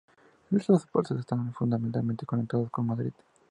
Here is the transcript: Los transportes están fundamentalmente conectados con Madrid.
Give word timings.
Los 0.49 0.65
transportes 0.65 1.19
están 1.19 1.53
fundamentalmente 1.53 2.25
conectados 2.25 2.71
con 2.71 2.87
Madrid. 2.87 3.13